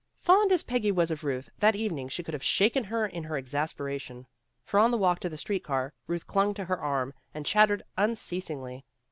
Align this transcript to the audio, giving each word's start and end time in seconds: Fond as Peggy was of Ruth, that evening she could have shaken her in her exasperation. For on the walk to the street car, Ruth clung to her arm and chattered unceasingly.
Fond 0.17 0.51
as 0.51 0.63
Peggy 0.63 0.91
was 0.91 1.11
of 1.11 1.23
Ruth, 1.23 1.47
that 1.59 1.75
evening 1.75 2.09
she 2.09 2.23
could 2.23 2.33
have 2.33 2.41
shaken 2.41 2.85
her 2.85 3.05
in 3.05 3.23
her 3.25 3.37
exasperation. 3.37 4.25
For 4.63 4.79
on 4.79 4.89
the 4.89 4.97
walk 4.97 5.19
to 5.19 5.29
the 5.29 5.37
street 5.37 5.63
car, 5.63 5.93
Ruth 6.07 6.25
clung 6.25 6.55
to 6.55 6.65
her 6.65 6.79
arm 6.81 7.13
and 7.35 7.45
chattered 7.45 7.83
unceasingly. 7.97 8.83